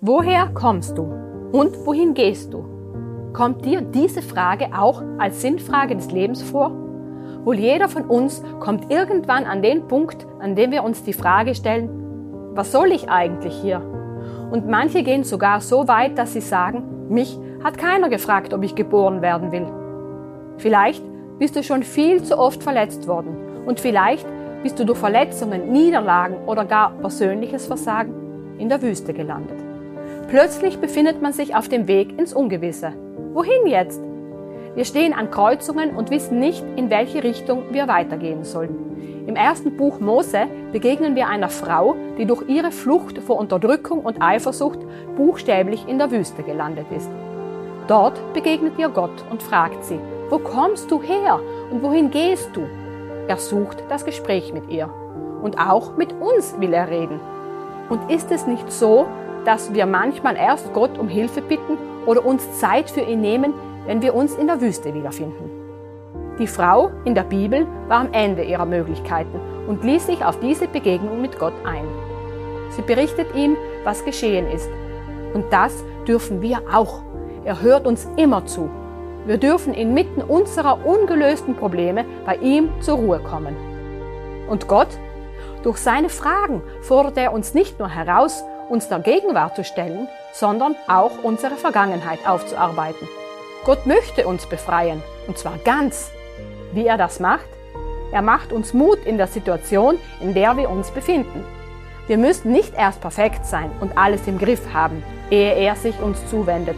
Woher 0.00 0.46
kommst 0.54 0.96
du 0.96 1.02
und 1.50 1.84
wohin 1.84 2.14
gehst 2.14 2.54
du? 2.54 3.32
Kommt 3.32 3.64
dir 3.64 3.80
diese 3.80 4.22
Frage 4.22 4.68
auch 4.72 5.02
als 5.18 5.42
Sinnfrage 5.42 5.96
des 5.96 6.12
Lebens 6.12 6.40
vor? 6.40 6.70
Wohl 7.42 7.58
jeder 7.58 7.88
von 7.88 8.04
uns 8.04 8.40
kommt 8.60 8.92
irgendwann 8.92 9.44
an 9.44 9.60
den 9.60 9.88
Punkt, 9.88 10.24
an 10.38 10.54
dem 10.54 10.70
wir 10.70 10.84
uns 10.84 11.02
die 11.02 11.12
Frage 11.12 11.56
stellen, 11.56 11.90
was 12.54 12.70
soll 12.70 12.92
ich 12.92 13.10
eigentlich 13.10 13.54
hier? 13.60 13.82
Und 14.52 14.68
manche 14.68 15.02
gehen 15.02 15.24
sogar 15.24 15.60
so 15.60 15.88
weit, 15.88 16.16
dass 16.16 16.32
sie 16.32 16.42
sagen, 16.42 17.08
mich 17.08 17.36
hat 17.64 17.76
keiner 17.76 18.08
gefragt, 18.08 18.54
ob 18.54 18.62
ich 18.62 18.76
geboren 18.76 19.20
werden 19.20 19.50
will. 19.50 19.66
Vielleicht 20.58 21.02
bist 21.40 21.56
du 21.56 21.64
schon 21.64 21.82
viel 21.82 22.22
zu 22.22 22.38
oft 22.38 22.62
verletzt 22.62 23.08
worden 23.08 23.36
und 23.66 23.80
vielleicht 23.80 24.28
bist 24.62 24.78
du 24.78 24.86
durch 24.86 24.98
Verletzungen, 24.98 25.72
Niederlagen 25.72 26.36
oder 26.46 26.64
gar 26.64 26.92
persönliches 26.92 27.66
Versagen 27.66 28.14
in 28.58 28.68
der 28.68 28.80
Wüste 28.80 29.12
gelandet. 29.12 29.67
Plötzlich 30.28 30.78
befindet 30.78 31.22
man 31.22 31.32
sich 31.32 31.56
auf 31.56 31.68
dem 31.68 31.88
Weg 31.88 32.18
ins 32.18 32.34
Ungewisse. 32.34 32.92
Wohin 33.32 33.66
jetzt? 33.66 34.00
Wir 34.74 34.84
stehen 34.84 35.12
an 35.12 35.30
Kreuzungen 35.30 35.96
und 35.96 36.10
wissen 36.10 36.38
nicht, 36.38 36.64
in 36.76 36.90
welche 36.90 37.24
Richtung 37.24 37.64
wir 37.72 37.88
weitergehen 37.88 38.44
sollen. 38.44 39.24
Im 39.26 39.36
ersten 39.36 39.76
Buch 39.76 40.00
Mose 40.00 40.46
begegnen 40.72 41.14
wir 41.14 41.28
einer 41.28 41.48
Frau, 41.48 41.96
die 42.16 42.26
durch 42.26 42.48
ihre 42.48 42.70
Flucht 42.70 43.18
vor 43.18 43.38
Unterdrückung 43.38 44.00
und 44.00 44.22
Eifersucht 44.22 44.78
buchstäblich 45.16 45.86
in 45.86 45.98
der 45.98 46.10
Wüste 46.10 46.42
gelandet 46.42 46.86
ist. 46.96 47.10
Dort 47.88 48.20
begegnet 48.34 48.78
ihr 48.78 48.88
Gott 48.88 49.24
und 49.30 49.42
fragt 49.42 49.84
sie, 49.84 49.98
wo 50.30 50.38
kommst 50.38 50.90
du 50.90 51.02
her 51.02 51.40
und 51.70 51.82
wohin 51.82 52.10
gehst 52.10 52.50
du? 52.54 52.62
Er 53.28 53.36
sucht 53.36 53.82
das 53.88 54.04
Gespräch 54.04 54.52
mit 54.52 54.70
ihr. 54.70 54.88
Und 55.42 55.58
auch 55.58 55.96
mit 55.96 56.12
uns 56.12 56.58
will 56.60 56.72
er 56.72 56.88
reden. 56.88 57.20
Und 57.88 58.10
ist 58.10 58.30
es 58.30 58.46
nicht 58.46 58.70
so, 58.70 59.06
dass 59.44 59.74
wir 59.74 59.86
manchmal 59.86 60.36
erst 60.36 60.72
Gott 60.72 60.98
um 60.98 61.08
Hilfe 61.08 61.42
bitten 61.42 61.78
oder 62.06 62.24
uns 62.24 62.58
Zeit 62.58 62.90
für 62.90 63.00
ihn 63.00 63.20
nehmen, 63.20 63.54
wenn 63.86 64.02
wir 64.02 64.14
uns 64.14 64.34
in 64.34 64.46
der 64.46 64.60
Wüste 64.60 64.94
wiederfinden? 64.94 65.50
Die 66.38 66.46
Frau 66.46 66.90
in 67.04 67.14
der 67.14 67.24
Bibel 67.24 67.66
war 67.88 68.00
am 68.00 68.12
Ende 68.12 68.44
ihrer 68.44 68.66
Möglichkeiten 68.66 69.40
und 69.66 69.82
ließ 69.84 70.06
sich 70.06 70.24
auf 70.24 70.38
diese 70.40 70.68
Begegnung 70.68 71.20
mit 71.20 71.38
Gott 71.38 71.54
ein. 71.64 71.84
Sie 72.70 72.82
berichtet 72.82 73.34
ihm, 73.34 73.56
was 73.84 74.04
geschehen 74.04 74.46
ist. 74.50 74.70
Und 75.34 75.52
das 75.52 75.84
dürfen 76.06 76.40
wir 76.42 76.62
auch. 76.72 77.02
Er 77.44 77.60
hört 77.62 77.86
uns 77.86 78.08
immer 78.16 78.46
zu 78.46 78.70
wir 79.28 79.36
dürfen 79.36 79.74
inmitten 79.74 80.22
unserer 80.22 80.86
ungelösten 80.86 81.54
Probleme 81.54 82.06
bei 82.24 82.36
ihm 82.36 82.70
zur 82.80 82.96
Ruhe 82.96 83.20
kommen. 83.20 83.54
Und 84.48 84.68
Gott? 84.68 84.88
Durch 85.62 85.76
seine 85.76 86.08
Fragen 86.08 86.62
fordert 86.80 87.18
er 87.18 87.34
uns 87.34 87.52
nicht 87.52 87.78
nur 87.78 87.90
heraus, 87.90 88.42
uns 88.68 88.88
der 88.88 89.00
Gegenwart 89.00 89.56
zu 89.56 89.64
stellen, 89.64 90.08
sondern 90.32 90.76
auch 90.86 91.22
unsere 91.22 91.56
Vergangenheit 91.56 92.20
aufzuarbeiten. 92.26 93.08
Gott 93.64 93.86
möchte 93.86 94.26
uns 94.26 94.46
befreien, 94.46 95.02
und 95.26 95.38
zwar 95.38 95.58
ganz. 95.64 96.10
Wie 96.72 96.86
er 96.86 96.96
das 96.96 97.20
macht? 97.20 97.46
Er 98.12 98.22
macht 98.22 98.52
uns 98.52 98.72
Mut 98.72 99.04
in 99.04 99.18
der 99.18 99.26
Situation, 99.26 99.98
in 100.20 100.34
der 100.34 100.56
wir 100.56 100.70
uns 100.70 100.90
befinden. 100.90 101.44
Wir 102.06 102.16
müssen 102.16 102.52
nicht 102.52 102.74
erst 102.74 103.00
perfekt 103.00 103.44
sein 103.44 103.70
und 103.80 103.98
alles 103.98 104.26
im 104.26 104.38
Griff 104.38 104.72
haben, 104.72 105.02
ehe 105.30 105.54
er 105.54 105.76
sich 105.76 106.00
uns 106.00 106.26
zuwendet. 106.30 106.76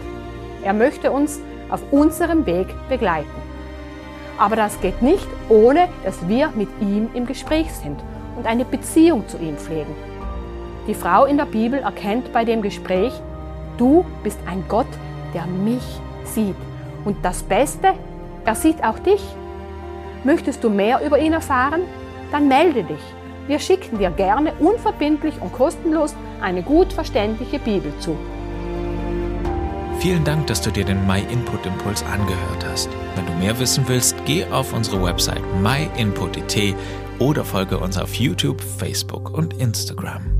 Er 0.64 0.72
möchte 0.72 1.12
uns 1.12 1.40
auf 1.70 1.80
unserem 1.92 2.46
Weg 2.46 2.66
begleiten. 2.88 3.30
Aber 4.38 4.56
das 4.56 4.80
geht 4.80 5.02
nicht, 5.02 5.28
ohne 5.48 5.88
dass 6.04 6.26
wir 6.26 6.48
mit 6.56 6.68
ihm 6.80 7.10
im 7.14 7.26
Gespräch 7.26 7.70
sind 7.72 8.00
und 8.36 8.46
eine 8.46 8.64
Beziehung 8.64 9.28
zu 9.28 9.38
ihm 9.38 9.56
pflegen. 9.56 10.09
Die 10.90 10.94
Frau 10.94 11.24
in 11.24 11.36
der 11.36 11.44
Bibel 11.44 11.78
erkennt 11.78 12.32
bei 12.32 12.44
dem 12.44 12.62
Gespräch, 12.62 13.12
du 13.78 14.04
bist 14.24 14.40
ein 14.44 14.64
Gott, 14.66 14.88
der 15.32 15.46
mich 15.46 15.84
sieht. 16.24 16.56
Und 17.04 17.24
das 17.24 17.44
Beste, 17.44 17.92
er 18.44 18.56
sieht 18.56 18.82
auch 18.82 18.98
dich. 18.98 19.22
Möchtest 20.24 20.64
du 20.64 20.68
mehr 20.68 21.00
über 21.06 21.20
ihn 21.20 21.32
erfahren? 21.32 21.82
Dann 22.32 22.48
melde 22.48 22.82
dich. 22.82 22.98
Wir 23.46 23.60
schicken 23.60 23.98
dir 23.98 24.10
gerne 24.10 24.52
unverbindlich 24.58 25.40
und 25.40 25.52
kostenlos 25.52 26.16
eine 26.42 26.64
gut 26.64 26.92
verständliche 26.92 27.60
Bibel 27.60 27.92
zu. 28.00 28.16
Vielen 30.00 30.24
Dank, 30.24 30.48
dass 30.48 30.60
du 30.60 30.72
dir 30.72 30.84
den 30.84 31.06
My 31.06 31.20
Input 31.20 31.66
Impuls 31.66 32.02
angehört 32.02 32.66
hast. 32.68 32.88
Wenn 33.14 33.26
du 33.26 33.32
mehr 33.34 33.56
wissen 33.60 33.84
willst, 33.86 34.16
geh 34.24 34.44
auf 34.46 34.72
unsere 34.72 35.00
Website 35.04 35.42
myinput.it 35.62 36.74
oder 37.20 37.44
folge 37.44 37.78
uns 37.78 37.96
auf 37.96 38.12
YouTube, 38.14 38.60
Facebook 38.60 39.32
und 39.32 39.54
Instagram. 39.54 40.39